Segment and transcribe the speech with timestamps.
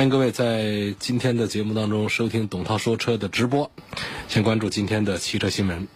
[0.00, 3.70] 欢迎各位在今天的节目当中收听董涛说车的直播。
[4.28, 5.86] 先关注今天的汽车新闻。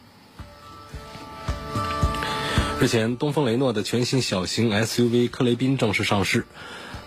[2.78, 6.44] 日前，东风雷诺的全新小型 SUV 科雷宾正式上市，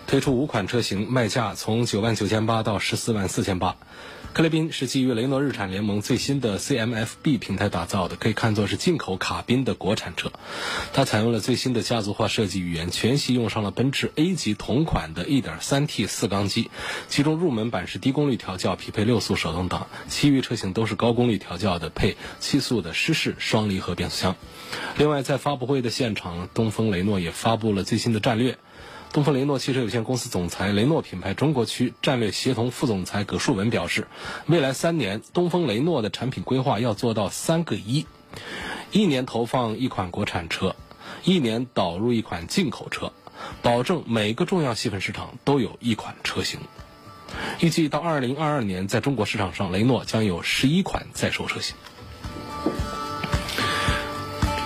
[0.08, 3.76] 推出五款车型，卖价从九万九千八到十四万四千八。
[4.32, 10.32] 科雷宾是基于雷诺日产联盟最新的 CMF-B 平台打造的，可以看作是进口卡宾的国产车。
[10.94, 16.70] 它采用了最新的家族化设计语言，全系用上了奔驰 A 级同款的 1.3T 四缸机，
[17.08, 24.36] 其中入门版是低功率调教，匹配六速手动挡，其余车型都是高功率调教的，配七速的湿式双离合变速箱。
[24.96, 28.56] 另外，在发布会的现场，东风雷诺也发布了最新的战略。
[29.12, 34.06] 东风雷诺汽车有限公司总裁、雷诺品牌中国区战略协同副总裁葛树文表示，
[34.46, 38.06] 未来三年，东风雷诺的产品规划要做到三个一：
[38.92, 40.76] 一年投放一款国产车，
[41.24, 43.12] 一年导入一款进口车，
[43.62, 46.60] 保证每个重要细分市场都有一款车型。
[47.60, 51.74] 预计到二零二二年，在中国市场上，雷诺将有十一款在售车型。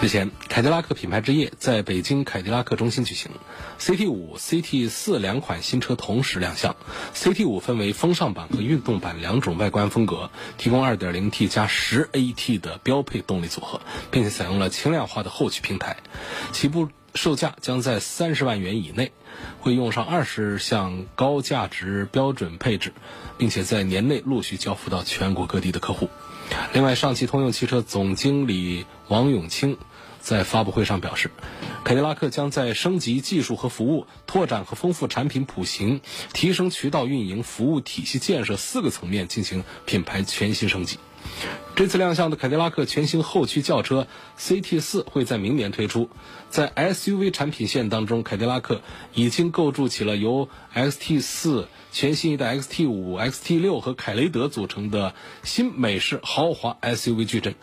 [0.02, 3.30] 日前，凯迪拉克品牌之夜在北京凯迪拉克中心举行
[3.78, 6.74] ，CT 五、CT 四两款新车同时亮相。
[7.14, 13.80] CT 五分为风尚版和运动版两种外观风格，提供 2.0T 加 10AT 的标配动力组合，
[14.10, 15.98] 并且采用了轻量化的后驱平台。
[16.50, 19.12] 起步售价将在三十万元以内，
[19.60, 22.92] 会用上二十项高价值标准配置，
[23.38, 26.10] 并且在年内陆续交付到全国各地的客户。
[26.72, 29.78] 另外，上汽通用汽车总经理王永清。
[30.22, 31.30] 在发布会上表示，
[31.84, 36.00] 凯迪拉克将在升级技术和服务、拓展和丰富产品谱型、
[36.32, 40.98] 提升渠道运营、服务体系建设四个层面进行品牌全新升级。
[41.74, 44.06] 这次亮相的凯迪拉克全新后驱轿车
[44.38, 46.08] CT 四会在明年推出。
[46.50, 48.80] 在 SUV 产品线当中，凯迪拉克
[49.14, 57.54] 已经构筑起了由 XT 四、全新一代 XT 五、XT 六和凯雷德组成的新美式豪华 SUV 矩阵。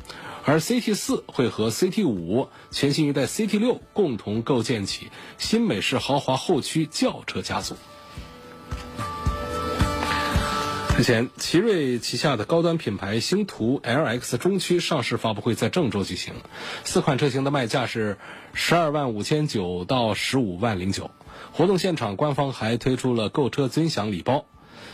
[0.49, 7.75] 而 CT 四会和 CT 五、全新一代 CT 六共同构建起新美式豪华后驱轿车家族。
[10.97, 16.33] 之前，奇瑞旗下的高端品牌星途 LX 中区上市发布会在郑州举行，
[16.83, 18.17] 四款车型的卖价是
[18.53, 21.11] 十二万五千九到十五万零九。
[21.51, 24.45] 活动现场，官方还推出了购车尊享礼包，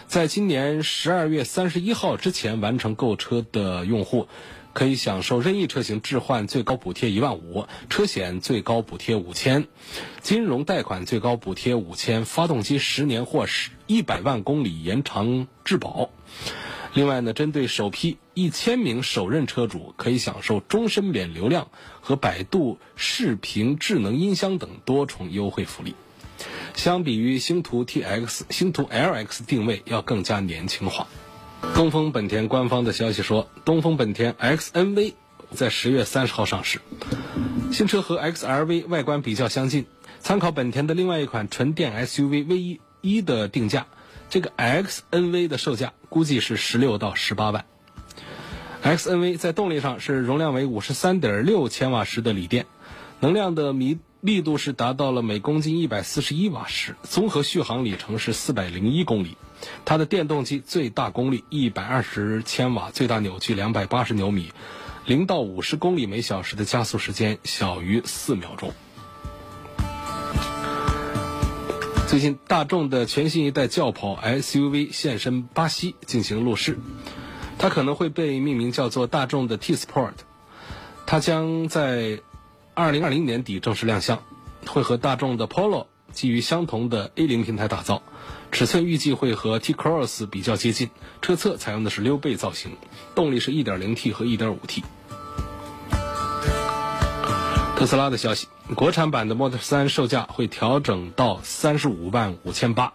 [0.05, 4.27] 在今年十二月三十一号之前完成购车的用户。
[4.75, 9.69] 可以享受任意车型置换最高补贴一万五，车险最高补贴五千，
[10.21, 16.09] 金融贷款最高补贴五千，发动机十年或十一百万公里延长质保。
[16.93, 21.69] 另外呢，针对首批一千名首任车主，可以享受终身免流量
[22.01, 25.95] 和百度视频智能音箱等多重优惠福利。
[26.73, 31.07] 相比于星途 TX，星途 LX 定位要更加年轻化。
[31.73, 35.13] 东风本田官方的消息说，东风本田 XNV
[35.51, 36.79] 在十月三十号上市。
[37.71, 39.85] 新车和 XRV 外观比较相近，
[40.19, 43.87] 参考本田的另外一款纯电 SUV V 一的定价，
[44.29, 47.65] 这个 XNV 的售价估计是十六到十八万。
[48.83, 52.65] XNV 在动力上是容量为五十三点六千瓦时的锂电，
[53.19, 59.37] 能量的密密度是达到了每公斤一百四十一瓦时，综合续航里程是四百零一公里。
[59.85, 64.51] 它的电动机最大功率一百二十千瓦，最大扭矩两百八十牛米，
[65.05, 68.73] 零到五十公里每小时的加速时间小于四秒钟。
[72.07, 76.77] 最近，大众的全新一代轿跑 SUV 现身巴西进行路试，
[77.57, 80.13] 它可能会被命名叫做大众的 T Sport，
[81.07, 82.21] 它将在
[82.75, 84.21] 二零二零年底正式亮相，
[84.67, 88.01] 会和大众的 Polo 基于相同的 A 零平台打造。
[88.51, 90.89] 尺寸预计会和 T Cross 比较接近，
[91.21, 92.77] 车侧采用的是溜背造型，
[93.13, 94.83] 动力是 1.0T 和 1.5T。
[97.75, 102.93] 特斯拉的消息，国产版的 Model 3售价会调整到35万五千八，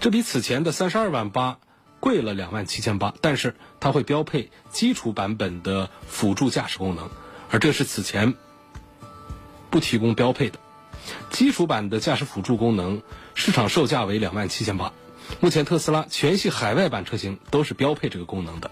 [0.00, 1.58] 这比此前的32万八
[1.98, 7.08] 贵了2万七千八，但是它会标配基础版本的辅助驾驶功能，
[7.50, 8.34] 而这是此前
[9.70, 10.58] 不提供标配的。
[11.30, 13.02] 基础版的驾驶辅助功能
[13.34, 14.92] 市场售价为两万七千八，
[15.40, 18.70] 目前特斯拉全系海外版车型都是标配这个功能的。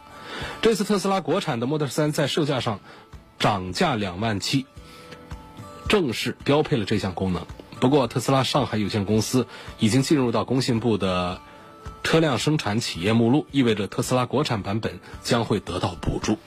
[0.63, 2.81] 这次特斯拉国产的 Model 3在售价上
[3.39, 4.67] 涨价两万七，
[5.89, 7.47] 正式标配了这项功能。
[7.81, 9.47] 不过，特斯拉上海有限公司
[9.79, 11.41] 已经进入到工信部的
[12.03, 16.39] 车辆生产企业目录，意味着特斯拉国产版本将会得到补助。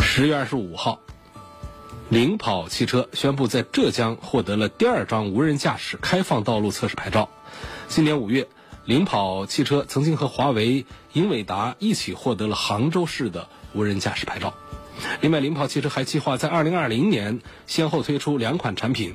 [0.00, 1.00] 十月二十五号，
[2.10, 7.28] 领跑汽车宣布在浙江获得了第二张无人驾驶开放道路测试牌照。
[7.86, 8.48] 今年五月，
[8.84, 14.54] 领跑汽车曾经和华为、英伟达一起获得了杭州市的无人驾驶牌照。
[15.20, 19.14] 另外，领跑汽车还计划在二零二零年先后推出两款产品，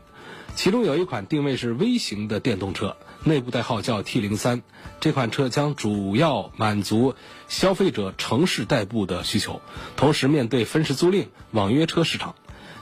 [0.55, 2.95] 其中有一款定位是微型的电动车，
[3.25, 4.63] 内部代号叫 T 零三。
[5.01, 7.13] 这款车将主要满足
[7.49, 9.59] 消费者城市代步的需求，
[9.97, 12.35] 同时面对分时租赁、网约车市场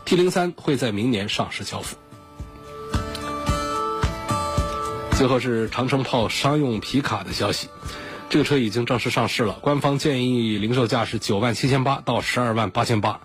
[0.05, 1.97] ，T 零三会在明年上市交付。
[5.17, 7.69] 最后是长城炮商用皮卡的消息。
[8.29, 13.19] 这个车已经正式上市了，官方建议零售价是九万七千八到十二万八千八。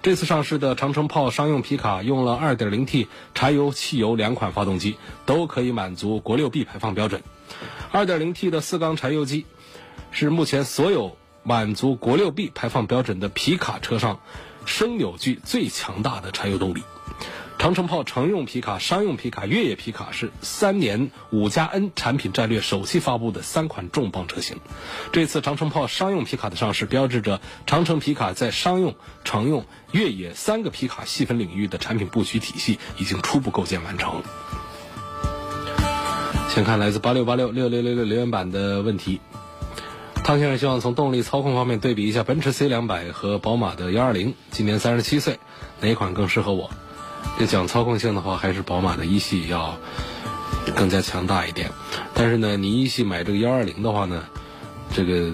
[0.00, 4.96] 这次上市的长城炮商用皮卡用了 2.0T 柴油、汽油两款发动机，
[5.26, 7.22] 都可以满足国六 B 排放标准。
[7.92, 9.44] 2.0T 的四缸柴油机
[10.10, 14.20] 是目前所有满足国六 B 排放标准的皮卡车上
[14.66, 16.82] 升扭矩最强大的柴油动力。
[17.56, 24.58] 长城炮乘用皮卡、商用皮卡、越野皮卡是三年五加 N 产品战略首期发布的三款重磅车型。
[25.12, 28.94] 这次长城炮商用皮卡的上市，标志着长城皮卡在商用、
[29.24, 34.22] 乘用、越野三个皮卡细分领域的产品布局体系已经初步构建完成。
[36.50, 39.20] 先看来自八六八六六六六六留言板的问题，
[40.24, 44.34] 汤先生希望从动力操控方面对比一下奔驰 C 两百和宝马的幺二零。
[44.50, 45.38] 今年三十七岁，
[45.82, 46.70] 哪款更适合我？
[47.38, 49.76] 要讲操控性的话，还是宝马的一系要
[50.74, 51.70] 更加强大一点。
[52.14, 54.24] 但是呢，你一系买这个幺二零的话呢，
[54.94, 55.30] 这个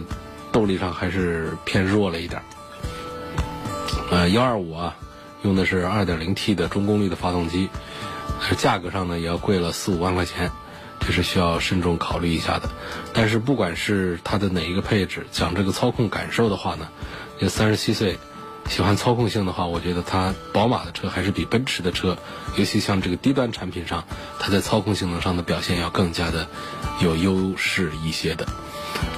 [0.51, 2.43] 动力上还是偏弱了一点。
[4.11, 4.97] 呃，幺二五啊，
[5.43, 7.69] 用的是二点零 T 的中功率的发动机，
[8.41, 10.51] 是价格上呢也要贵了四五万块钱，
[11.11, 12.69] 是需要慎重考虑一下的。
[13.13, 16.89] 但是不管是它的哪一个配置，讲这个操控感受的话呢，
[17.39, 18.19] 这三十七岁。
[18.69, 22.17] 喜欢操控性的话，我觉得它宝马的车还是比奔驰的车，
[22.57, 24.05] 尤其像这个低端产品上，
[24.39, 26.47] 它在操控性能上的表现要更加的
[27.01, 28.47] 有优势一些的。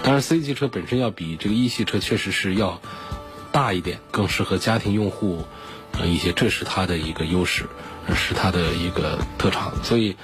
[0.03, 2.81] 当然，C 级车本身要比这个一系车确实是要
[3.51, 5.45] 大一点，更适合家庭用户
[5.99, 7.67] 呃一些，这是它的一个优势，
[8.15, 9.85] 是它的一个特长。
[9.85, 10.17] 所以，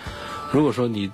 [0.52, 1.10] 如果说你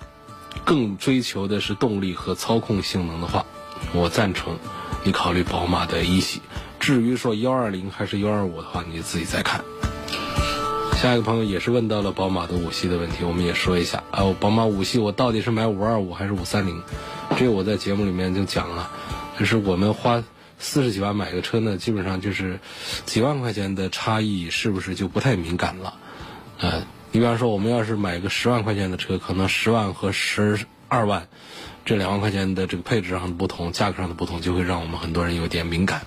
[0.64, 3.44] 更追求的是动力和操控性能的话，
[3.92, 4.58] 我赞成
[5.02, 6.40] 你考虑宝马的一系。
[6.78, 9.64] 至于说幺二零还是幺二五的话，你自己再看。
[10.96, 16.82] 下一个朋友也是问到了宝马的五系的问题，我们也说一下啊，宝马五系我到底是买五二五还是五三零？
[17.36, 18.90] 这个我在节目里面就讲了，
[19.38, 20.22] 就是我们花
[20.58, 22.58] 四十几万买个车呢，基本上就是
[23.04, 25.94] 几万块钱的差异，是不是就不太敏感了？
[26.60, 31.28] 呃，你比方说我们要是买个十万块钱的车，可能十万和十二万。
[31.84, 36.02] 这两万块钱的这个配置上的不同，价格上的不同，就会让我们很多人有点敏感。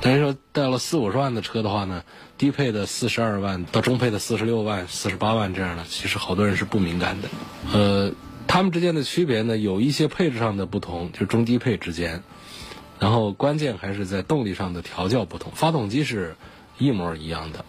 [0.00, 2.04] 但是说到了四五十万的车的话呢，
[2.36, 7.28] 低配的四十二万到中配的四十六万、四十八万这样的，其实好多人是不敏感的。
[7.72, 8.12] 呃，
[8.46, 12.22] 它们之间的区别呢，有一些配置上的不同，就中低配之间。
[13.00, 16.36] 然后关键还是在动力上的调教不同，发动机是
[16.78, 17.64] 一模一样的，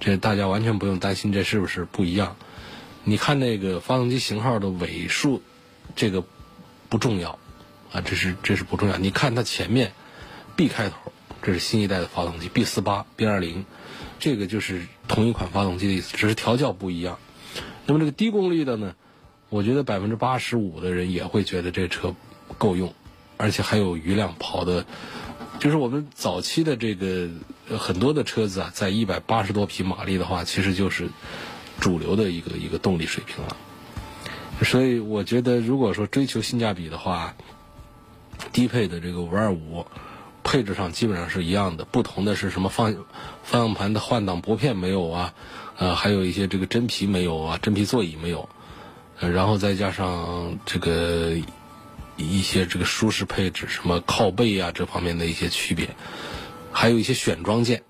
[0.00, 2.36] 这大家完全不用担心这是不是不一样。
[3.04, 5.42] 你看那个发动机型号的尾数，
[5.94, 6.24] 这个。
[6.88, 7.36] 不重要，
[7.92, 8.96] 啊，这是这是不重要。
[8.96, 9.92] 你看它前面
[10.54, 11.12] ，B 开头，
[11.42, 13.66] 这是新一代的发动机，B 四八、B 二零，
[14.20, 17.18] 这个就是同一款发动机的意思，只是调教不一样。
[17.86, 18.94] 那么这个低功率的呢，
[19.48, 22.14] 我觉得百分之八十五的人也会觉得这车
[22.56, 22.94] 够用，
[23.36, 24.86] 而且还有余量跑的。
[25.58, 27.28] 就是我们早期的这个
[27.78, 31.08] 很多的车子啊，在一百八十多匹马力的话，其实就是
[31.80, 33.56] 主流的一个一个动力水平了。
[34.62, 37.34] 所以我觉得，如果说追求性价比的话，
[38.52, 39.86] 低配的这个五二五
[40.44, 42.94] 配置上基本上是一样的，不同的是什么方
[43.42, 45.34] 方向盘的换挡拨片没有啊？
[45.78, 48.48] 呃，还有一些这个真皮没有啊，真皮座椅没有，
[49.20, 51.34] 呃，然后再加上这个
[52.16, 55.90] 一些这个舒适配置，什么靠背啊这方面的一些区别，
[56.72, 57.82] 还有一些选装件，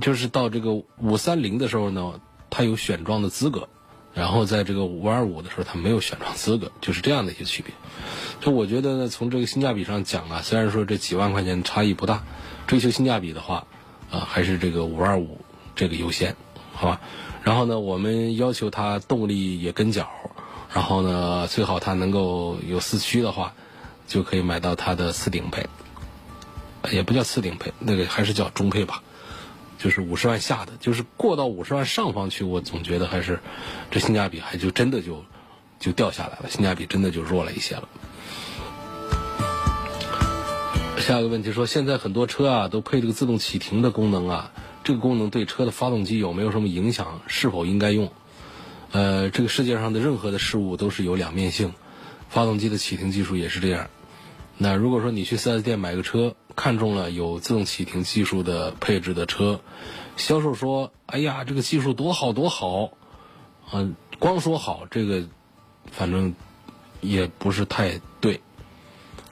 [0.00, 3.68] 就是到这个五三零的时候呢，它有选装的资格。
[4.14, 7.72] 然后在这个五二五的时候，它没有选装资格，就是这样的一些区别。
[8.42, 12.22] 就我觉得呢，从这个性价比上讲啊，虽然说这几万块钱差异不大，
[12.66, 13.66] 追求性价比的话，
[14.10, 15.40] 啊，还是这个五二五
[15.74, 16.36] 这个优先，
[16.74, 17.00] 好吧？
[17.42, 20.10] 然后呢，我们要求它动力也跟脚，
[20.74, 23.54] 然后呢，最好它能够有四驱的话，
[24.08, 25.66] 就可以买到它的次顶配，
[26.90, 29.02] 也不叫次顶配，那个还是叫中配吧，
[29.78, 33.40] 就是五十万下的，就是过到五十万上方去，我总觉得还是
[33.90, 35.22] 这性价比还就真的就
[35.78, 37.86] 就掉下来了，性价比真的就弱了一些了。
[40.98, 44.52] 下一个问题说，现在很多车啊都配这个自动启停的功能啊，
[44.84, 47.20] 这个功能对车的发动机有没有什么影响？
[47.26, 48.10] 是否应该用？
[48.92, 51.72] 呃，这个世界上的任何的事物都是有两面性，
[52.28, 53.88] 发动机的启停技术也是这样。
[54.58, 59.60] 那如果说你去 4S 店买个车，看中了有自动启停技术的配置的车，
[60.16, 62.92] 销售说：“哎呀，这个技术多好多好。”
[63.72, 65.24] 嗯，光说好这个，
[65.90, 66.34] 反正
[67.00, 68.42] 也不是太对。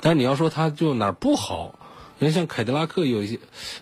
[0.01, 1.79] 但你要说它就哪儿不好，
[2.19, 3.39] 因为像凯迪拉克有一些，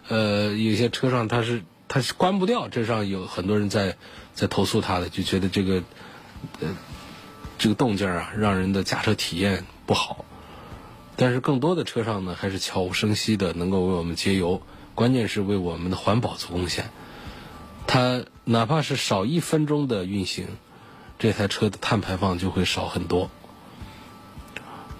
[0.08, 3.96] 呃，有些车上它是它是关不掉，这上有很多人在
[4.38, 5.82] 在投诉它的，就觉得这个
[6.60, 6.68] 呃
[7.58, 10.24] 这个动静啊，让人的驾车体验不好。
[11.16, 14.62] 但是更多的车上呢，还是悄无声息的能够为我们节油，
[14.94, 16.90] 关键是为我们的环保做贡献。
[17.88, 20.46] 它哪怕是少一分钟的运行，
[21.18, 23.32] 这台车的碳排放就会少很多。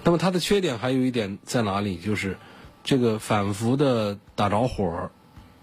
[0.03, 1.95] 那么它的缺点还有一点在哪里？
[1.95, 2.37] 就是
[2.83, 5.09] 这个反复的打着火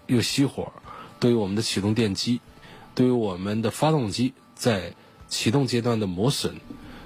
[0.07, 0.73] 又熄火，
[1.19, 2.41] 对于我们的启动电机，
[2.97, 4.95] 对于我们的发动机在
[5.27, 6.55] 启动阶段的磨损，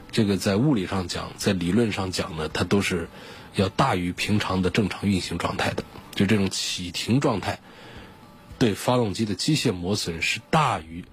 [0.09, 3.09] 这个在物理上讲，在理论上讲呢，它都是
[3.55, 5.83] 要大于平常的正常运行状态的。
[6.15, 7.59] 就这种启停状态
[8.57, 11.03] 对发动机的机械磨损是大于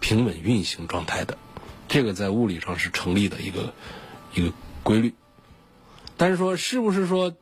[0.00, 1.38] 平稳运行状态的，
[1.86, 3.72] 这个在物理上是成立的一个
[4.34, 5.14] 一个规律。
[6.16, 7.36] 但是说是不是说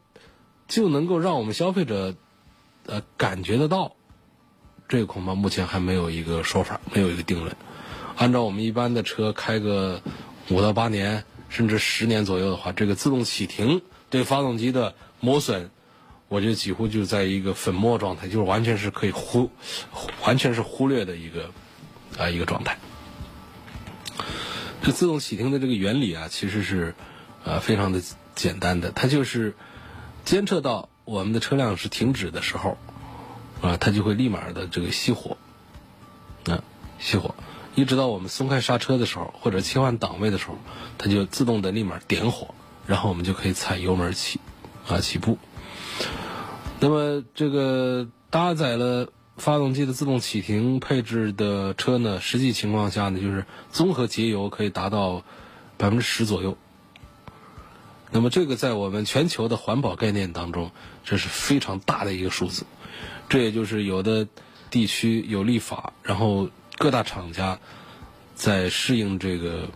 [0.69, 2.15] 就能够让我们消费者
[2.85, 3.96] 呃感觉得到？
[4.89, 7.57] 这个恐怕目前还没有一个说法，没有一个定论。
[8.17, 10.01] 按照我们一般的车开个
[10.49, 15.71] 五到八年，甚至十年左右的话，这个自动启停对发动机的磨损，
[16.29, 19.51] 我觉得几乎就在一个粉末状态，就是完全是可以忽
[20.25, 21.51] 完全是忽略的一个
[22.19, 22.79] 啊一个状态。
[24.83, 26.95] 这自动启停的这个原理啊，其实是
[27.45, 28.01] 呃非常的。
[28.37, 29.55] 简单的，它就是
[30.27, 32.77] 监测到我们的车辆是停止的时候，
[33.67, 35.37] 啊，它就会立马的这个熄火，
[36.45, 36.63] 啊，
[37.01, 37.35] 熄火，
[37.75, 40.57] 一直到我们松开刹车的时候，或者切换档位的时候，
[40.99, 42.55] 它就自动的立马点火，
[42.87, 44.39] 然后我们就可以踩油门起，
[44.87, 45.39] 啊，起步。
[46.79, 55.25] 那么这个搭载了发动机的自动启停配置的车呢，实际情况下呢，就是综合节油可以达到
[55.77, 56.57] 百分之十左右。
[58.13, 60.71] 那么这个在我们全球的环保概念当中，
[61.05, 62.65] 这是非常大的一个数字。
[63.29, 64.27] 这也就是有的
[64.71, 67.59] 地区有立法，然后各大厂家
[68.35, 69.69] 在适应这个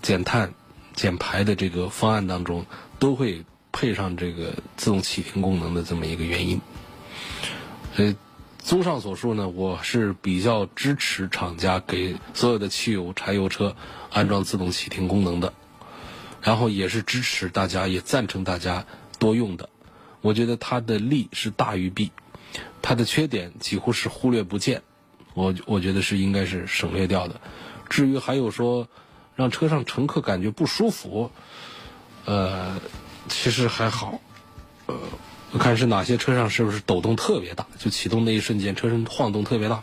[0.00, 0.54] 减碳
[0.94, 2.64] 减排的这个方案当中，
[2.98, 6.60] 都会配上这个自动启停功能的这么一个原因。
[7.94, 8.16] 所以，
[8.58, 13.76] 综上所述呢，我是比较支持厂家给所有的汽油、柴油车
[14.10, 15.52] 安装自动启停功能的。
[16.40, 18.84] 然后也是支持大家，也赞成大家
[19.18, 19.68] 多用的。
[20.22, 22.10] 我觉得它的利是大于弊，
[22.92, 24.82] 它的缺点几乎是忽略不见。
[25.32, 27.40] 我我觉得是应该是省略掉的。
[27.88, 28.86] 至于还有说
[29.34, 31.30] 让车上乘客感觉不舒服，
[32.26, 32.78] 呃，
[33.28, 34.20] 其实还好。
[34.84, 34.94] 呃，
[35.52, 39.82] 我看是哪些车上是不是抖动特别大，就启动那一瞬间车身晃动特别大。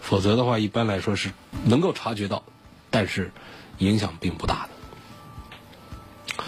[0.00, 1.32] 否则的话，一般来说是
[1.64, 2.44] 能够察觉到，
[2.88, 3.32] 但是
[3.78, 6.44] 影响并不大的。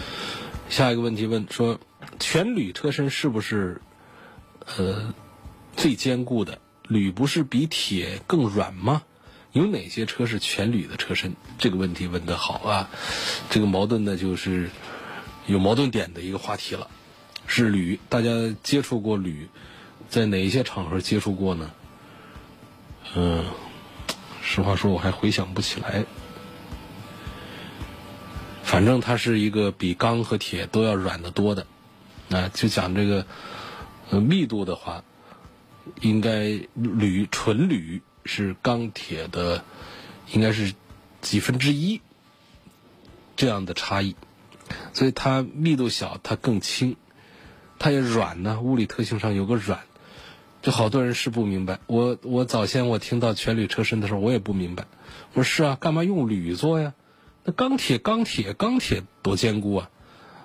[0.69, 1.81] 下一个问题问说，
[2.17, 3.81] 全铝车身是不是
[4.77, 5.13] 呃
[5.77, 6.59] 最坚固的？
[6.89, 9.03] 铝不是比铁更软吗？
[9.51, 11.35] 有哪些车是全铝的车身？
[11.57, 12.89] 这个问题问得好啊！
[13.49, 14.69] 这个矛盾呢，就是
[15.45, 16.89] 有矛盾点的一个话题了。
[17.45, 18.29] 是铝，大家
[18.63, 19.47] 接触过铝，
[20.09, 21.71] 在哪一些场合接触过呢？
[23.15, 23.45] 嗯，
[24.41, 26.05] 实话说，我还回想不起来。
[28.63, 31.65] 反正它是一个比钢和铁都要软得多的，
[32.29, 33.25] 啊，就讲这个
[34.09, 35.03] 呃密度的话，
[36.01, 39.63] 应该铝纯铝是钢铁的，
[40.33, 40.73] 应该是
[41.21, 42.01] 几分之一
[43.35, 44.15] 这样的差异，
[44.93, 46.95] 所以它密度小，它更轻，
[47.79, 49.81] 它也软呢，物理特性上有个软，
[50.61, 51.79] 就好多人是不明白。
[51.87, 54.85] 我我早先我听到全铝车身的时候，我也不明白，
[55.33, 56.93] 我说是啊，干嘛用铝做呀？
[57.43, 59.89] 那钢铁，钢铁，钢铁多坚固啊！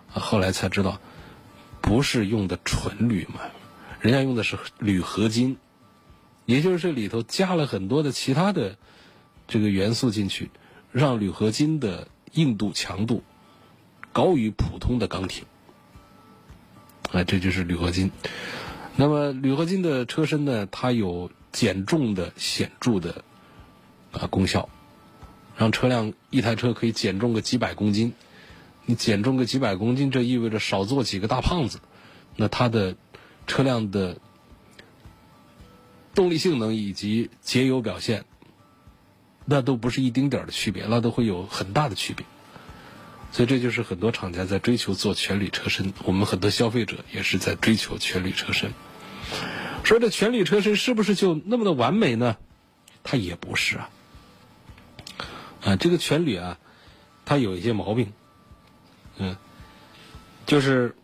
[0.09, 1.01] 后来才知道，
[1.81, 3.41] 不是用的纯铝嘛，
[4.03, 5.59] 人家用的是铝合金，
[6.45, 8.77] 也就是这里头加了很多的其他的
[9.47, 10.51] 这个元素进去，
[10.91, 13.23] 让铝合金的硬度、强度
[14.13, 15.45] 高于普通的钢铁。
[17.13, 18.11] 啊，这就是铝合金。
[18.97, 23.23] 那么铝合金的车身呢，它有减重的显著的
[24.11, 24.69] 啊功效，
[25.57, 28.15] 让车辆一台车可以减重个几百公斤。
[28.85, 31.79] 你减重个几百公斤，这意味着少坐几个大胖子，
[32.35, 32.97] 那它的
[33.47, 34.19] 车辆的
[36.15, 38.25] 动力性能以及节油表现，
[39.45, 42.25] 那都不是一丁点儿的区别，那都会有很大的区别。
[43.31, 48.73] 所以这就是很多厂家在追求做全铝车身，我们很多消费者也是在追求全铝车身。
[49.85, 52.37] 说这全铝车身是不是就那么的完美呢？
[53.03, 53.91] 它也不是啊。
[55.63, 56.59] 啊，这个全铝啊，
[57.25, 58.13] 它有一些毛病。
[59.17, 59.37] 嗯，
[60.45, 60.95] 就是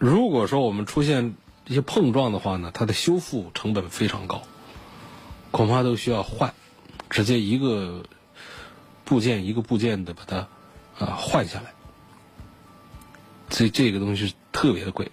[0.00, 1.34] 如果说我们出现
[1.66, 4.40] 一些碰撞的话呢，它的修复成本非常高，
[5.50, 6.54] 恐怕都需要换，
[7.10, 8.02] 直接一个
[9.04, 10.48] 部件一个部件的把它
[10.98, 11.74] 啊换下来，
[13.50, 15.12] 所以这个东西是特别的贵，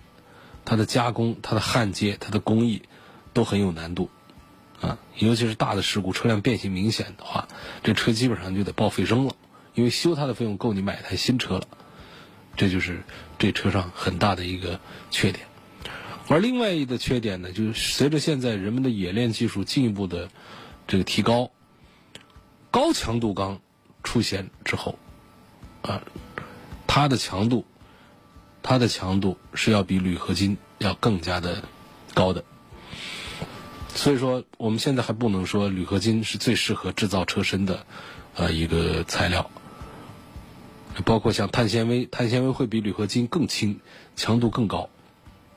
[0.63, 2.84] 它的加工、它的焊接、它的工艺
[3.34, 4.10] 都很有难度
[4.79, 7.50] 啊，尤其是大的事故，车辆变形明显的话，
[7.84, 9.36] 这车基本上就得报废扔了。
[9.74, 11.67] 因为修它的费用够你买台新车了，
[12.58, 13.04] 这就是
[13.40, 14.80] 这车上很大的一个
[15.12, 15.46] 缺点。
[16.28, 20.30] 而另外一个缺点呢，就是随着现在人们的冶炼技术进一步的
[20.86, 21.52] 这个提高，
[22.70, 23.62] 高强度钢
[24.04, 25.00] 出现之后，
[25.84, 26.02] 啊，
[26.86, 27.66] 它的强度，
[28.62, 31.64] 它的强度是要比铝合金要更加的
[32.14, 32.44] 高的。
[33.96, 37.86] 所以说，我们现在还不能说铝合金是最适合制造车身的
[38.36, 39.50] 呃一个材料。
[41.06, 43.80] 包括像碳纤维，碳纤维会比铝合金更轻，
[44.16, 44.89] 强度更高，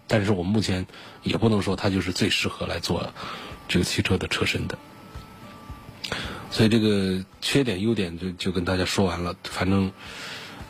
[0.07, 0.87] 但是我们目前
[1.23, 3.13] 也不能说它就是最适合来做
[3.69, 4.79] 这个汽车的车身的。
[6.51, 9.93] 所以这个缺点优点就就跟大家说完了，反正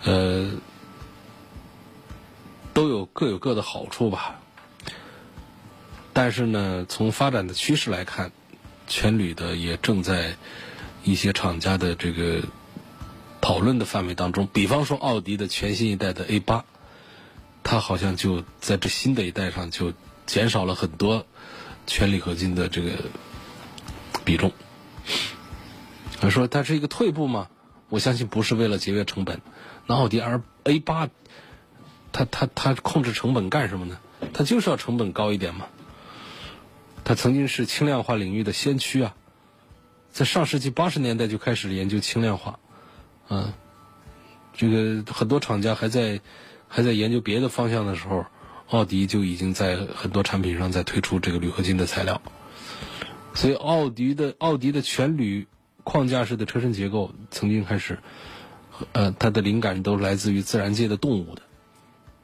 [0.05, 0.53] 呃
[2.73, 4.39] 都有各有各的好处吧。
[6.13, 8.31] 但是呢，从发展的趋势来看，
[8.87, 10.37] 全铝的也正在
[11.03, 12.41] 一些厂家的这个。
[13.41, 16.65] 讨论的范围当中，比方说奥迪的全新一代的 A 八，
[17.63, 19.93] 它好像就在这新的一代上就
[20.27, 21.27] 减少了很多
[21.87, 22.93] 全铝合金的这个
[24.25, 24.53] 比重。
[26.21, 27.49] 他说它是一个退步吗？
[27.89, 29.41] 我相信不是为了节约成本。
[29.87, 31.09] 那奥迪 R A 八，
[32.13, 33.99] 它它它控制成本干什么呢？
[34.33, 35.67] 它就是要成本高一点嘛。
[37.03, 39.17] 它曾经是轻量化领域的先驱啊，
[40.13, 42.60] 在上世纪八十年代就开始研究轻量化。
[43.33, 43.53] 嗯，
[44.53, 46.21] 这个很多厂家还在
[46.67, 48.27] 还在研究别的方向的时候，
[48.71, 52.21] 奥迪就已经在很多产品上在推出这个铝合金的材料。
[53.33, 55.47] 所以，奥迪的奥迪的全铝
[55.85, 58.01] 框架式的车身结构，曾经开始，
[58.93, 61.43] 呃，它的灵感都来自于自然界的动物的。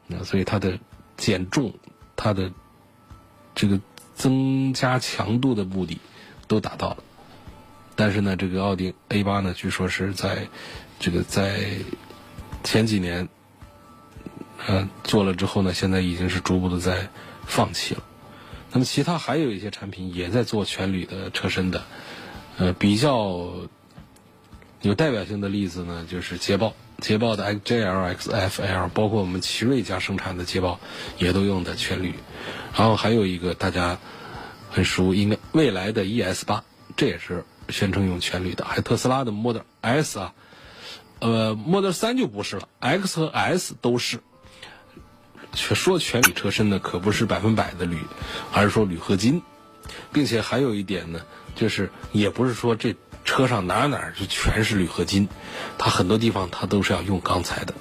[0.09, 0.81] 那所以它的
[1.17, 1.73] 减重，
[2.17, 2.51] 它的
[3.55, 3.81] 这个
[4.17, 6.01] 增加强度的目的
[6.49, 6.97] 都达到了。
[7.95, 10.49] 但是呢，这个奥迪 A 八呢，据说是在。
[10.99, 11.71] 这个在
[12.65, 13.29] 前几年，
[14.67, 17.09] 呃，做了之后呢，现在已经是逐步的在
[17.47, 18.03] 放弃了。
[18.73, 21.85] 那么，其他还有一些产品也在做全铝的车身的，
[22.59, 23.53] 呃，比较
[24.83, 30.81] 有代表性的例子呢，就是捷豹，捷豹的 XJL、XFL，包括我们奇瑞家生产的捷豹，
[31.19, 32.15] 也都用的全铝。
[32.75, 33.99] 然后还有一个大家
[34.71, 36.65] 很熟，应该未来的 ES 八，
[36.97, 38.65] 这也是宣称用全铝的。
[38.65, 40.35] 还特斯拉的 Model S 啊。
[41.19, 44.21] 呃，Model 3就不是了，X 和 S 都是。
[45.55, 47.99] 却说全铝车身呢，可不是百分百的铝，
[48.53, 49.41] 而是说铝合金，
[50.13, 51.21] 并且还有一点呢，
[51.55, 55.29] 就是也不是说这车上哪哪就全是铝合金，
[55.79, 57.73] 它很多地方它都是要用钢材的。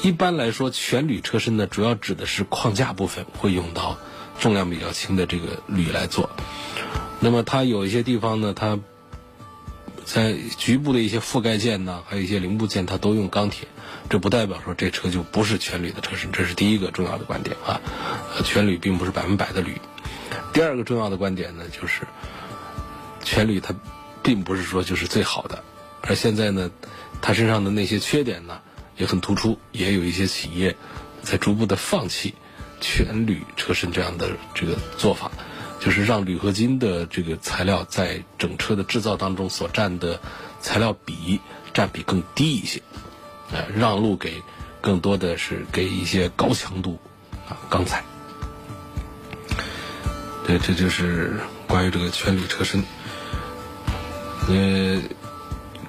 [0.00, 3.98] 一般来说，全铝车身呢，主要指的是框架部分会用到
[4.40, 6.30] 重量比较轻的这个铝来做。
[7.20, 8.78] 那么它有一些地方呢，它。
[10.04, 13.66] 在局部的一些覆盖件呢，还有一些零部件，它都用钢铁，
[14.08, 17.80] 这不代表说这车就不是全铝的车身，这是第一个重要的观点啊。
[18.44, 19.80] 全铝并不是百分百的铝。
[20.52, 22.02] 第二个重要的观点呢，就是
[23.22, 23.74] 全铝它
[24.22, 25.64] 并不是说就是最好的，
[26.02, 26.70] 而现在呢，
[27.22, 28.60] 它身上的那些缺点呢
[28.96, 30.76] 也很突出，也有一些企业
[31.22, 32.34] 在逐步的放弃
[32.80, 35.30] 全铝车身这样的这个做法。
[35.84, 40.18] 就是让铝合金的这个材料在整车的制造当中所占的
[40.62, 41.38] 材料比
[41.74, 42.80] 占比更低一些，
[43.52, 44.42] 呃，让路给
[44.80, 46.98] 更多的是给一些高强度
[47.46, 48.02] 啊钢材。
[50.46, 52.82] 对，这就是关于这个全铝车身。
[54.48, 55.02] 呃，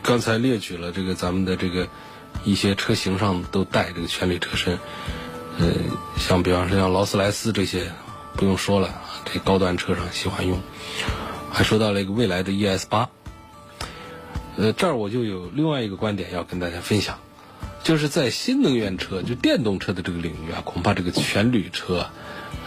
[0.03, 1.87] 刚才列举了这个咱们的这个
[2.43, 4.77] 一些车型上都带这个全铝车身，
[5.57, 5.71] 呃，
[6.17, 7.89] 像比方说像劳斯莱斯这些，
[8.35, 10.59] 不用说了，这高端车上喜欢用。
[11.51, 13.09] 还说到了一个未来的 ES 八，
[14.57, 17.19] 呃，这儿我就有另外一个观点要跟大家分享，
[17.83, 22.07] 就是在新能源车就电动车的这个领域啊，恐怕这个全铝车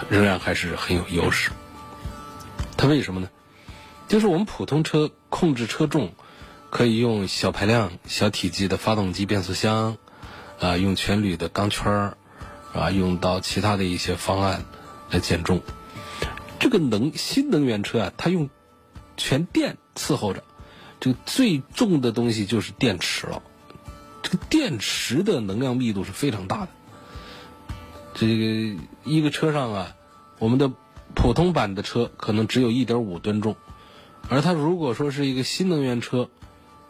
[0.08, 1.50] 仍然还是很有优势。
[2.76, 3.28] 它为什么呢？
[4.08, 6.12] 就是我们普通车控制车重。
[6.70, 9.96] 可以用小排量、小体积的发动机、变速箱，
[10.60, 12.16] 啊，用全铝的钢圈儿，
[12.74, 14.66] 啊，用到其他的一些方案
[15.10, 15.62] 来减重。
[16.58, 18.50] 这个能新能源车啊，它用
[19.16, 20.42] 全电伺候着，
[21.00, 23.42] 这个最重的东西就是电池了。
[24.22, 26.68] 这个电池的能量密度是非常大的。
[28.14, 29.96] 这个一个车上啊，
[30.38, 30.72] 我们的
[31.14, 33.56] 普通版的车可能只有一点五吨重，
[34.28, 36.28] 而它如果说是一个新能源车。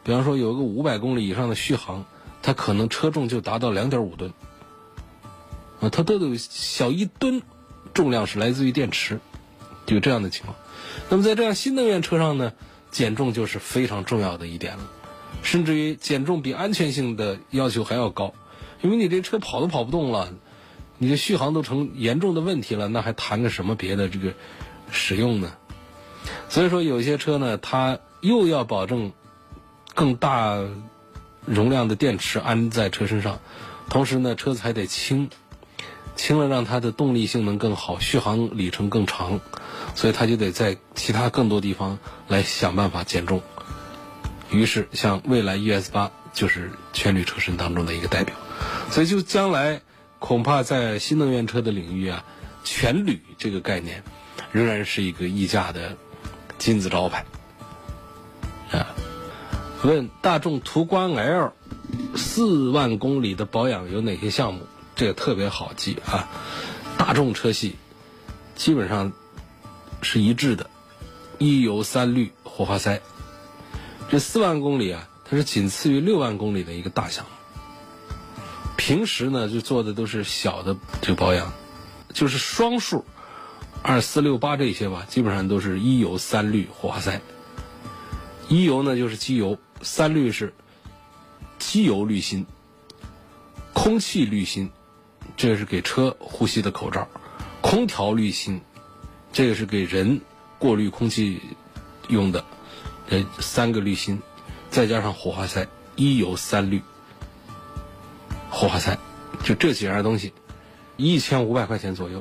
[0.04, 2.06] 比方说有个五百公里以上的续航，
[2.40, 4.32] 它可能车重就达到两点五吨，
[5.80, 7.42] 啊，它都有小一吨
[7.98, 9.18] 重量是来自于电池，
[9.88, 10.54] 有这样的情况。
[11.10, 12.52] 那么在这样新能源车上呢，
[12.92, 14.88] 减重就是非常重要的一点了，
[15.42, 18.32] 甚至于减重比安全性的要求还要高，
[18.82, 20.32] 因为你这车跑都跑不动了，
[20.98, 24.34] 你的续航都成严重的问题了，那还谈个什么别的这个
[24.92, 25.52] 使用呢？
[26.48, 29.12] 所以说有些车呢，它又要保证。
[29.94, 30.62] 更大
[31.44, 33.40] 容量的电池安在车身上，
[33.90, 35.28] 同时呢，车子还得轻，
[36.18, 39.40] 轻了让它的动力性能更好，续航里程更长，
[39.94, 43.40] 所以它就得在其他更多地方来想办法减重。
[44.50, 48.34] 于是，像蔚来 ES 八就是全铝车身当中的一个代表。
[48.90, 49.80] 所以，就将来
[50.18, 52.24] 恐怕在新能源车的领域啊，
[52.64, 54.02] 全铝这个概念
[54.50, 55.96] 仍然是一个溢价的
[56.58, 57.24] 金字招牌
[58.72, 58.88] 啊。
[59.84, 61.52] 问大众途观 L
[62.16, 64.66] 四万公里的保养有哪些项目？
[64.98, 66.28] 这个特别好记啊！
[66.98, 67.76] 大众车系
[68.56, 69.12] 基本上
[70.02, 70.68] 是一致的，
[71.38, 73.00] 一油三滤火花塞。
[74.10, 77.30] 这四万公里啊，它是仅次于六万公里的一个大项目。
[78.76, 81.52] 平时呢，就做的都是小的这个保养，
[82.12, 83.04] 就是双数
[83.84, 87.20] 二四六八这些吧，基本上都是一油三滤火花塞。
[88.48, 89.58] 一油呢，就是机油。
[89.80, 90.54] 三滤是
[91.60, 92.46] 机油滤芯、
[93.72, 94.72] 空气滤芯，
[95.38, 97.06] 这个是给车呼吸的口罩；
[97.62, 98.60] 空调滤芯，
[99.32, 100.20] 这个是给人
[100.58, 101.40] 过滤空气
[102.08, 102.44] 用的。
[103.08, 104.20] 这三个滤芯，
[104.68, 106.82] 再加上火花塞，一油三滤
[108.50, 108.98] 火花塞，
[109.44, 110.34] 就这几样东西，
[110.96, 112.20] 一千五百块钱左右。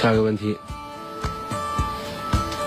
[0.00, 0.56] 下一个问题。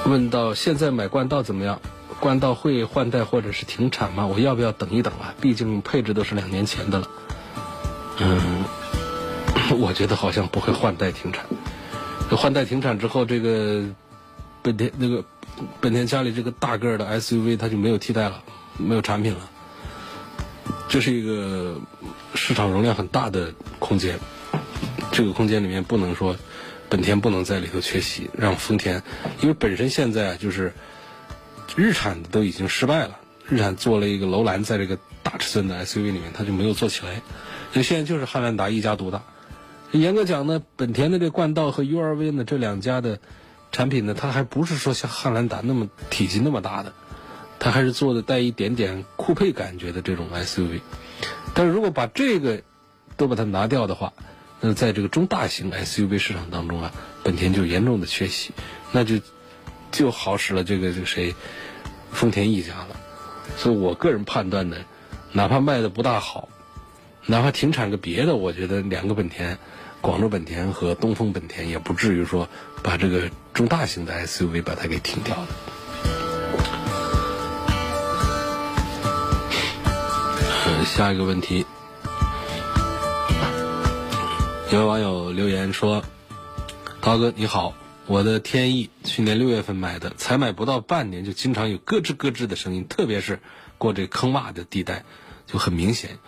[0.06, 1.82] 问到现在买冠道怎么样？
[2.24, 4.26] 冠道会换代或者是停产吗？
[4.28, 5.36] 我要不要等一等啊？
[5.42, 7.08] 毕竟配置都是两年前的了。
[8.20, 8.64] 嗯，
[9.78, 11.46] 我觉得好像不会换代停产。
[12.30, 13.84] 换代停产之后，这个
[14.62, 15.26] 本田那个
[15.82, 18.42] 本田家里这个大个儿的 SUV 它就没有替代了，
[18.78, 19.40] 没有产品了。
[20.88, 21.76] 这是一个
[22.36, 24.18] 市场容量很大的空间，
[25.12, 26.38] 这个空间里面不能说。
[26.90, 29.02] 本田不能在里头缺席，让丰田，
[29.42, 30.72] 因为本身现在就是
[31.76, 33.20] 日产都已经失败了。
[33.50, 37.22] 日产做了一个楼兰，在这个大尺寸的 SUV 里面，它就没有做起来。
[37.74, 39.24] 那现在就是汉兰达一家独大。
[39.92, 43.20] 严格讲呢，本田的这冠道和 URV 呢这两家的
[43.72, 46.94] 产品呢，它还不是说像汉兰达那么体积那么大的，
[47.60, 50.82] 它还是做的带一点点酷配感觉的这种 SUV。
[51.54, 52.64] 但是如果把这个
[53.18, 54.14] 都把它拿掉的话，
[54.62, 56.92] 那在这个中大型 SUV 市场当中啊，
[57.24, 58.52] 本田就严重的缺席，
[58.92, 59.20] 那就
[59.92, 61.36] 就好使了这个这个谁，
[62.14, 62.96] 丰田一家了。
[63.58, 64.78] 所以我个人判断呢，
[65.32, 66.48] 哪怕卖的不大好，
[67.26, 69.58] 哪怕停产个别的，我觉得两个本田，
[70.02, 72.48] 广州本田和东风本田也不至于说
[72.82, 75.48] 把这个中大型的 SUV 把它给停掉的。
[80.86, 81.66] 下一个问题。
[84.72, 86.04] 有位网友留言说
[87.02, 87.74] ：“涛哥你好，
[88.06, 93.40] 我的天翼去年六月份买的，才买不到半年，就经常有咯吱咯吱的声音，特别是
[93.78, 95.06] 过这坑洼的地带，
[95.46, 96.20] 就很明显。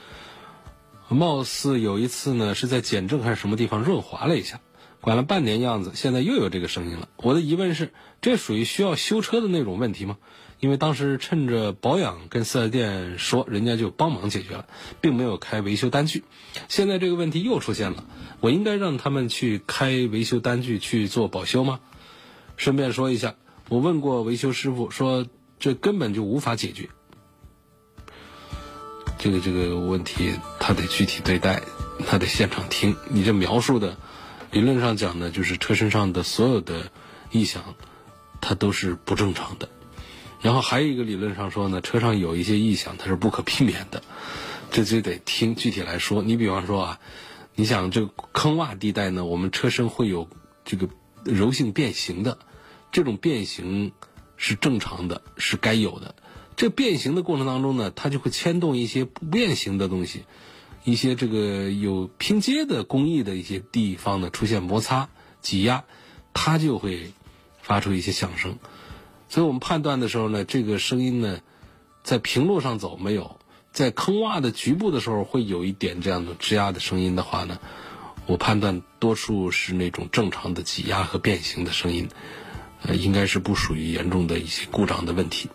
[1.10, 4.62] 貌似有一次呢，是在减震还是什么地方润滑了一下，
[5.02, 7.10] 管了半年样子，现在又有这个声音了。
[7.18, 10.18] 我的疑问是，这属于需要修车的那种问题吗？”
[10.60, 14.68] 因为当时趁着保养跟四 S 店说，人家就帮忙解决了，
[15.02, 16.24] 并没有开维修单据。
[16.70, 18.04] 现在这个问题又出现了，
[18.40, 21.80] 我应该让他们去开维修单据去做保修吗？
[22.58, 23.36] 顺便说一下，
[23.70, 25.28] 我问过维修师傅，说
[25.60, 26.90] 这根本就无法解决。
[29.18, 31.62] 这个这个问题，他得具体对待，
[32.08, 32.96] 他得现场听。
[33.10, 33.98] 你这描述的，
[34.52, 36.92] 理论上讲呢，就是车身上的所有的
[37.32, 37.76] 异响，
[38.40, 39.68] 它都是不正常的。
[40.46, 44.04] 然后还有一个理论上说呢，车上有一些异响，它是不可避免的，
[44.70, 46.22] 这就得听具体来说。
[46.22, 47.00] 你比方说啊，
[47.56, 50.30] 你想这个坑洼地带呢，我们车身会有
[50.64, 50.88] 这个
[51.24, 52.38] 柔性变形的，
[52.92, 53.92] 这种变形
[54.38, 56.14] 是正常的，是该有的。
[56.56, 60.26] 这变形的过程当中呢，它就会牵动一些不变形的东西，
[60.84, 65.10] 一些这个有拼接的工艺的一些地方呢出现摩擦、
[65.42, 65.86] 挤压，
[66.36, 67.14] 它就会
[67.64, 68.60] 发出一些响声。
[69.28, 71.40] 所以我们判断的时候呢，这个声音呢，
[72.04, 73.40] 在平路上走没有，
[73.72, 77.60] 在坑洼的局部的时候会有一点这样的吱呀的声音的话呢，
[78.28, 82.08] 我判断多数是那种正常的挤压和变形的声音，
[82.84, 85.50] 呃，应该是不属于严重的一些故障的问题。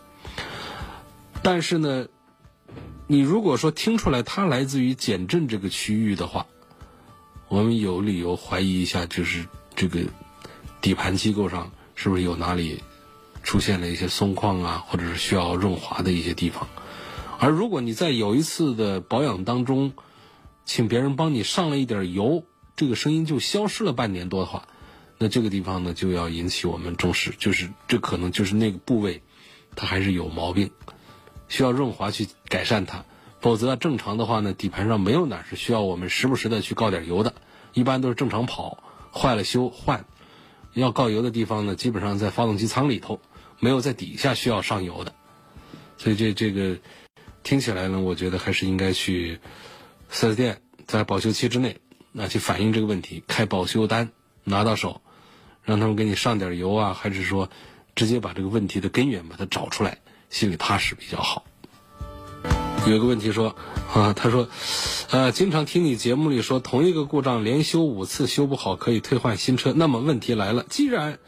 [1.42, 2.06] 但是呢，
[3.06, 6.46] 你如果说听出来它来自于减震这个区域的话，
[7.48, 10.00] 我们有理由怀疑一下，就是这个
[10.80, 12.82] 底盘机构上是不是有哪里
[13.42, 16.68] 出现了一些松旷啊，或者是需要润滑的一些地方。
[17.38, 19.92] 而如果你在有一次的保养当中，
[20.64, 22.44] 请别人帮你上了一点油，
[22.76, 24.68] 这个声音就消失了半年多的话，
[25.18, 29.22] 那这个地方呢就要引起我们重视，就是这可能就是那个部位
[29.74, 30.70] 它还是有毛病。
[31.48, 33.04] 需要润滑去改善它，
[33.40, 37.34] 否则正常的话呢，底盘上没有哪是需要我们时不时的去告点油的，
[37.72, 40.04] 一般都是正常跑，坏了修换。
[40.74, 43.20] 要告油的地方呢，基本上在发动机舱里头，
[43.60, 45.14] 没有在底下需要上油的。
[45.96, 46.76] 所以这这个
[47.42, 49.38] 听起来呢，我觉得还是应该去
[50.08, 51.76] 四 S 店，在保修期之内，
[52.10, 54.10] 那去反映这个问题，开保修单
[54.42, 55.00] 拿到手，
[55.62, 57.48] 让他们给你上点油啊，还是说
[57.94, 59.98] 直接把这个问题的根源把它找出来。
[60.30, 61.44] 心里踏实比较好。
[62.86, 63.56] 有一个问题说
[63.92, 64.48] 啊，他说，
[65.10, 69.72] 呃，经常听你节目里说，同一个故障连修五次修不好可以退换新车。
[69.74, 71.18] 那么问题来了，既然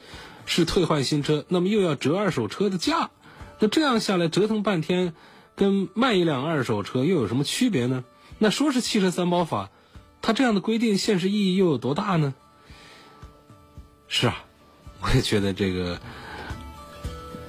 [0.46, 3.10] 是退换新车，那么又要折二手车的价，
[3.58, 5.14] 那这样下来折腾半天，
[5.54, 8.04] 跟卖一辆二手车又有什么区别呢？
[8.38, 9.70] 那说是汽车三包法，
[10.20, 12.34] 它这样的规定现实意义又有多大呢？
[14.08, 14.44] 是啊，
[15.00, 16.00] 我也觉得这个。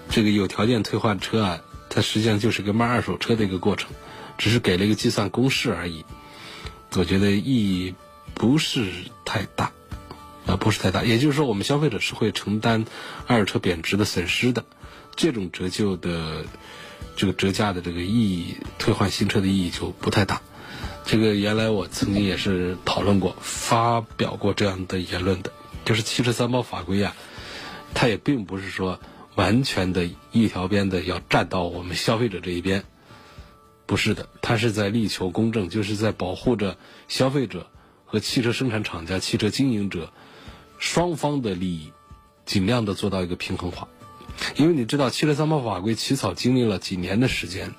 [0.09, 3.89] 这个有条件退换车啊，它实际上就是个卖二手车的一个过程，
[4.37, 6.05] 只是给了一个计算公式而已。
[6.95, 7.95] 我觉得意义
[8.35, 8.91] 不是
[9.25, 9.71] 太大，
[10.45, 11.03] 啊，不是太大。
[11.03, 12.85] 也就是说，我们消费者是会承担
[13.27, 14.65] 二手车贬值的损失的，
[15.15, 16.45] 这种折旧的
[17.15, 20.41] 这个折价的这个意义，退换新车的意义就不太大。
[21.05, 25.51] 这个原来我曾经也是讨论过、发表过这样的言论的，
[25.85, 27.15] 就是汽车三包法规啊，
[27.93, 28.99] 它也并不是说。
[29.35, 32.83] 完全的一条边的要站到我们消费者这一边，
[33.87, 36.77] 不是的，它是在力求公正，就是在保护着
[37.07, 37.65] 消费者
[38.05, 40.13] 和汽车生产厂家、汽车经营者
[40.83, 41.93] 双方的利益，
[42.45, 43.87] 尽量的做到一个平衡化。
[44.57, 47.73] 因为你知道，汽车三包法规起草经历了几年的时间，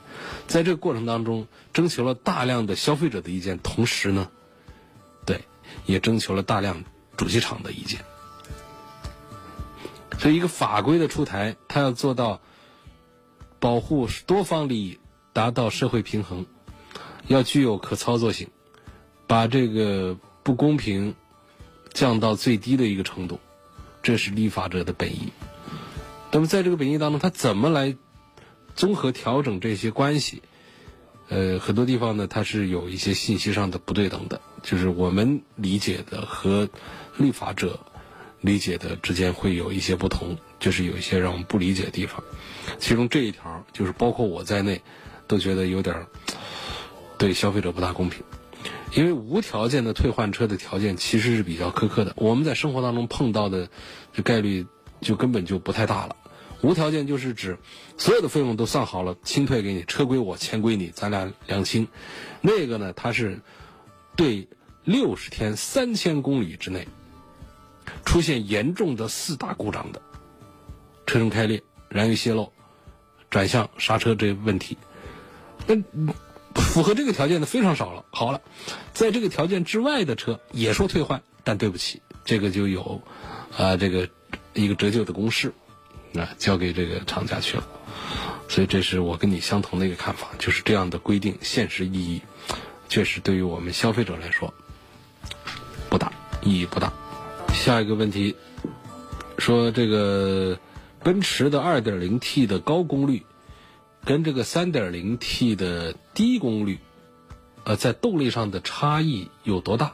[0.47, 4.31] 在这个过程当中，征求了大量的消费者的意见，同时呢，
[5.27, 5.43] 对，
[5.85, 6.83] 也征求了大量
[7.15, 8.01] 主机厂的意见。
[10.19, 12.41] 所以，一个法规的出台，它要做到
[13.61, 14.99] 保护多方利益，
[15.35, 16.47] 达到社会平衡，
[17.27, 18.49] 要具有可操作性，
[19.27, 21.15] 把这个不公平
[21.95, 23.41] 降到最低的一个程度，
[24.03, 25.33] 这是立法者的本意。
[26.31, 27.97] 那么，在这个本意当中，他怎么来
[28.77, 30.43] 综合调整这些关系？
[31.29, 36.69] 呃，很多地方呢，它是有一些信息上的不对等的，就是我们理解的和
[37.17, 37.81] 立法者。
[38.41, 42.23] 理解的之间会有一些不同，就是有一些让我们不理解的地方。
[42.79, 44.83] 其中这一条，就是包括我在内，
[45.27, 46.07] 都觉得有点
[47.17, 48.23] 对消费者不大公平。
[48.95, 53.69] 因为无条件的退换车的条件其实是比较苛刻的，我们在生活当中碰到的
[54.13, 54.67] 这概率
[55.01, 56.17] 就根本就不太大了。
[56.63, 57.59] 无条件就是指
[57.99, 61.89] 所有的费用都算好了，清退给你，车归我，钱归你，咱俩两清。
[62.41, 63.41] 那个呢，它是
[64.17, 64.49] 对
[64.85, 66.87] 六十天三千公里之内。
[68.07, 70.01] 出现严重的四大故障的，
[71.05, 72.51] 车身开裂、燃油泄漏、
[73.29, 74.79] 转向、刹车这些问题，
[75.67, 75.75] 那
[76.55, 78.05] 符合这个条件的非常少了。
[78.11, 78.41] 好了，
[78.93, 83.03] 在这个条件之外的车也说退换，但对不起，这个就有
[83.57, 84.09] 啊这个
[84.53, 85.53] 一个折旧的公式，
[86.15, 87.67] 啊交给这个厂家去了。
[88.49, 92.23] 所以这是我跟你相同的一个看法，就是这样的规定现实意义
[92.89, 94.53] 确实对于我们消费者来说
[95.89, 96.13] 不大，
[96.43, 96.93] 意义不大。
[97.53, 98.37] 下一个问题，
[99.39, 100.59] 说这个
[101.03, 103.25] 奔驰的 2.0T 的高功率
[104.05, 106.79] 跟这个 3.0T 的低功率，
[107.65, 109.93] 呃，在动力上的差异有多大？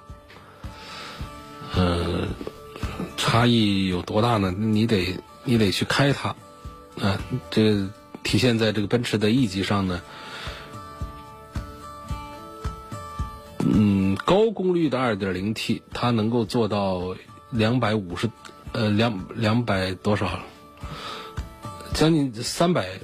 [1.75, 2.27] 呃，
[3.17, 4.51] 差异有多大呢？
[4.51, 6.35] 你得你得去开它，
[7.01, 7.21] 啊，
[7.51, 7.87] 这
[8.25, 10.03] 体现在这个奔驰的 E 级上呢。
[13.61, 17.15] 嗯，高功率的 2.0T 它能够做到
[17.51, 18.29] 两百五十，
[18.73, 20.41] 呃，两两百多少？
[21.95, 23.01] 将近三百，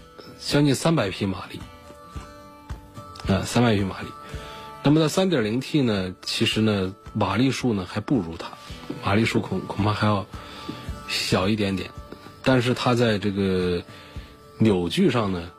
[0.47, 1.61] 将近三百匹马力，
[3.29, 4.07] 啊，三百匹马力。
[4.85, 8.53] 那么在 3.0T 呢，其实呢，马力数呢还不如它，
[9.05, 10.25] 马力数恐恐怕还要
[11.09, 11.91] 小一点点。
[12.45, 13.83] 但是它在这个
[14.59, 15.51] 扭矩上呢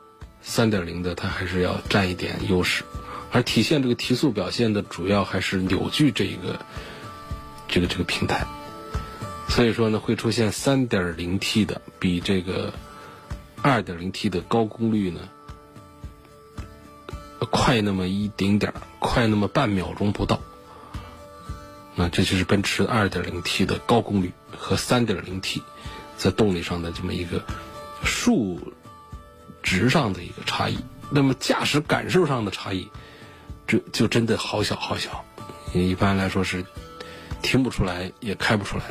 [0.42, 2.82] ，3.0的它还是要占一点优势。
[3.30, 6.58] 而体现这个提速表现的主要还是扭矩这一个
[7.68, 8.46] 这个这个平台。
[9.50, 12.72] 所以说呢，会出现 3.0T 的比这个
[13.62, 15.20] 2.0T 的高功率呢。
[17.50, 20.40] 快那么一丁点儿，快那么半秒钟不到。
[21.94, 25.62] 那这就是奔驰 2.0T 的高功率和 3.0T
[26.16, 27.42] 在动力上的这么一个
[28.04, 28.72] 数
[29.62, 30.78] 值上的一个差异。
[31.10, 32.88] 那么驾驶感受上的差异，
[33.66, 35.24] 这就真的好小好小，
[35.72, 36.64] 一般来说是
[37.40, 38.84] 听不出来，也开不出来。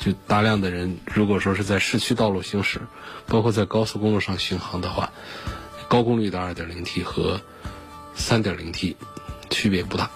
[0.00, 2.80] 就大量的人如果说是在市区道路行驶，
[3.26, 5.12] 包括在高速公路上巡航的话，
[5.88, 7.40] 高功率的 2.0T 和
[8.14, 8.96] 三点零 T
[9.50, 10.10] 区别不大，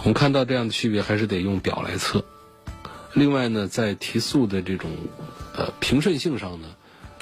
[0.00, 2.24] 我们看到这样的区别还是得用表来测。
[3.12, 4.90] 另外呢，在提速的这种
[5.54, 6.68] 呃平顺性上呢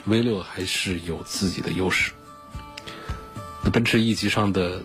[0.05, 2.13] ，V 六还是有自己的优势。
[3.73, 4.83] 奔驰 E 级上的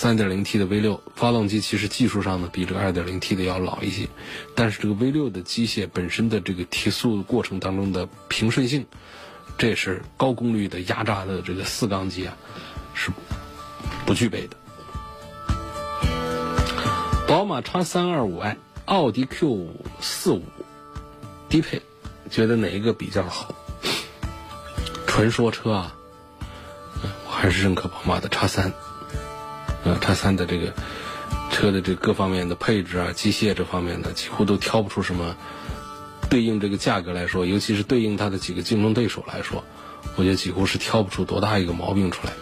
[0.00, 4.08] 三点零 T 的 V 六发动机其实技术上呢比这个二点零 T 的要老一些，
[4.54, 8.86] 但是这个 V 六的机械本身的这个提速过程当中的平顺性，
[9.58, 12.34] 这是高功率的压榨的这个四缸机啊。
[12.94, 13.10] 是
[14.06, 14.56] 不具备的。
[17.28, 20.40] 宝马 X325i、奥迪 Q45
[21.50, 21.82] 低配，
[22.30, 23.54] 觉得哪一个比较好？
[25.06, 25.94] 纯说车啊，
[27.26, 28.72] 我还是认可宝马的 X3。
[29.84, 30.72] 呃，X3 的这个
[31.50, 35.34] 车的这各方面的配置啊、机械这方面的，几乎都挑不出什么
[36.28, 39.64] 对应这个价格来说，尤其是对应它的几个竞争对手来说，
[40.16, 42.32] 我觉得几乎是挑不出多大一个毛病出来。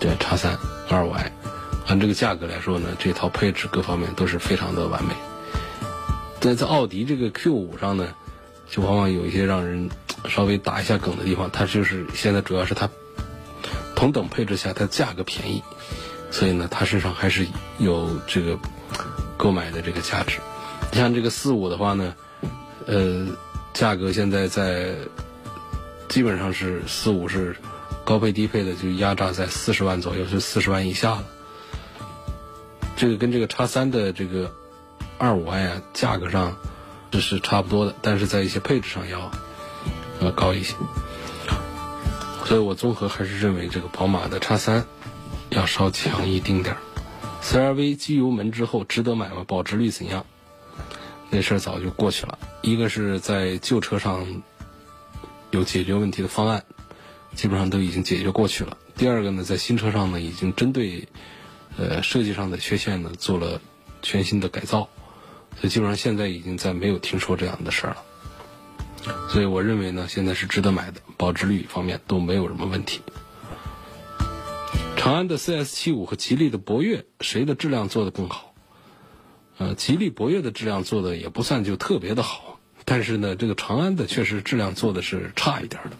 [0.00, 0.58] 对，叉三
[0.90, 1.32] 二五 i，
[1.86, 5.14] 按这个价格来说呢，这套配置各方面都是非常的完美。
[6.40, 8.08] 但在奥迪这个 Q 五上呢，
[8.68, 9.88] 就往往有一些让人
[10.28, 11.48] 稍微打一下梗的地方。
[11.52, 12.90] 它就是现在主要是它
[14.02, 15.62] 同等配置下它价格便宜，
[16.32, 17.46] 所以呢，它身上还是
[17.78, 18.58] 有这个
[19.36, 20.40] 购买的这个价值。
[20.90, 22.12] 你像这个四五的话呢，
[22.86, 23.28] 呃，
[23.72, 24.96] 价格现在在
[26.08, 27.54] 基本上是四五是。
[28.04, 31.24] 高配低配的就压榨在四十万左右，就四十万以下了。
[32.96, 34.52] 这个跟这个叉三的这个
[35.18, 36.56] 二五 i 啊，价格上
[37.12, 39.30] 这是差不多的，但是在一些配置上要
[40.20, 40.74] 要高一些。
[42.52, 44.84] 所以我综合还是认为这个宝马的叉三
[45.48, 46.80] 要稍强一丁点儿。
[47.42, 49.42] CRV 机油门之后值得买吗？
[49.48, 50.26] 保值率怎样？
[51.30, 52.38] 那事儿早就过去了。
[52.60, 54.42] 一个是在旧车上
[55.50, 56.62] 有解决问题的方案。
[57.34, 58.76] 基本上都已经解决过去了。
[58.98, 61.08] 第二个呢，在新车上呢，已经针对
[61.78, 63.62] 呃设计上的缺陷呢做了
[64.02, 64.90] 全新的改造，
[65.58, 68.04] 所以基本上现在已经在没有听说这样的事儿了。
[69.28, 73.00] 所以我认为呢，现在是值得买的，保值率方面都没有什么问题。
[74.96, 78.54] 长安的 CS75 和吉利的博越，谁的质量做得更好？
[79.58, 85.96] 呃，吉利博越的质量做的也不算就特别的好，但是呢，这个长安的确实质量做的是差一点的。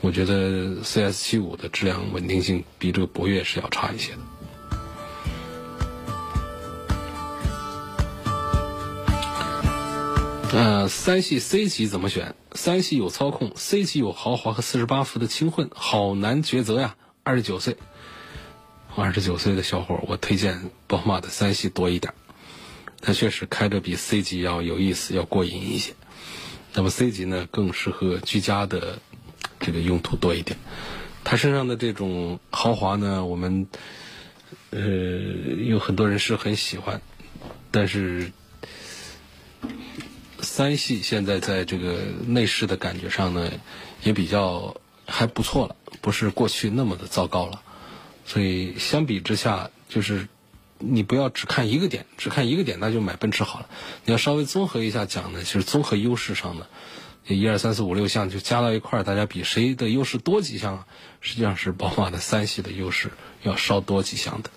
[0.00, 4.18] 我觉得 CS 七五的质量稳定性比这个博越是要差一些的。
[10.52, 12.34] 呃，三系 C 级怎么选？
[12.52, 16.96] 三系有操控，C 级有豪华和四十八伏的轻混，好难抉择呀。
[17.22, 17.76] 二十九岁，
[18.96, 22.14] 二十九岁的小伙，我推荐宝马的三系多一点。
[23.00, 25.94] 它确实开着比 C 级要有意思，要过瘾一些。
[26.74, 28.98] 那么 C 级呢，更适合居家的。
[29.60, 30.56] 这个用途多一点，
[31.24, 33.66] 它身上的这种豪华呢，我们
[34.70, 37.02] 呃有很多人是很喜欢，
[37.72, 38.30] 但是
[40.58, 43.48] 三系现在在这个内饰的感觉上呢，
[44.02, 44.74] 也比较
[45.06, 47.62] 还不错了，不是过去那么的糟糕了，
[48.26, 50.26] 所以相比之下，就是
[50.78, 53.68] 你不要只看一个点，只看一个点那就买奔驰好了，
[54.04, 56.66] 你要稍微综合一下讲呢，就是综合优势上呢。
[57.28, 60.86] 一二三四五六项就加到一块儿，大家比谁的优势多几项，
[61.20, 63.12] 实际上是宝马的三系的优势
[63.44, 64.50] 要稍多几项的。